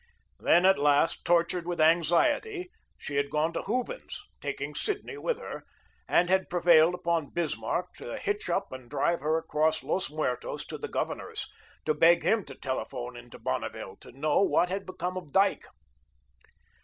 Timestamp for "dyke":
15.31-15.67